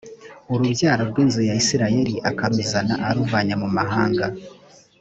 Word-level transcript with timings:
urubyaro 0.53 1.03
rw’inzu 1.11 1.41
ya 1.49 1.53
isirayeli 1.61 2.13
akaruzana 2.29 2.93
aruvanye 3.07 3.53
mu 3.61 3.67
mahanga 3.77 4.25